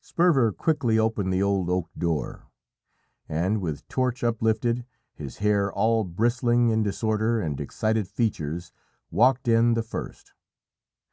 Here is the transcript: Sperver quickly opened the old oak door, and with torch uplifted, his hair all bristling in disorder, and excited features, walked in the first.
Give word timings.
Sperver 0.00 0.50
quickly 0.50 0.98
opened 0.98 1.32
the 1.32 1.40
old 1.44 1.70
oak 1.70 1.88
door, 1.96 2.48
and 3.28 3.60
with 3.60 3.86
torch 3.86 4.24
uplifted, 4.24 4.84
his 5.14 5.36
hair 5.36 5.72
all 5.72 6.02
bristling 6.02 6.70
in 6.70 6.82
disorder, 6.82 7.40
and 7.40 7.60
excited 7.60 8.08
features, 8.08 8.72
walked 9.12 9.46
in 9.46 9.74
the 9.74 9.84
first. 9.84 10.32